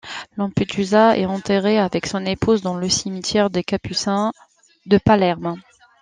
Lampedusa 0.35 1.15
est 1.15 1.27
enterré 1.27 1.77
avec 1.77 2.07
son 2.07 2.25
épouse 2.25 2.63
dans 2.63 2.73
le 2.73 2.89
cimetière 2.89 3.51
des 3.51 3.63
capucins 3.63 4.31
de 4.87 4.97
Palerme. 4.97 5.61